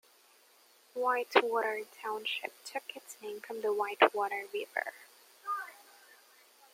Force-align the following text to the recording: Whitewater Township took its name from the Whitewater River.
Whitewater 0.95 1.81
Township 2.01 2.53
took 2.65 2.81
its 2.95 3.21
name 3.21 3.39
from 3.39 3.61
the 3.61 3.71
Whitewater 3.71 4.45
River. 4.51 4.93